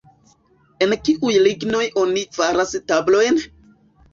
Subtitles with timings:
[0.85, 3.39] El kiuj lignoj oni faras tablojn?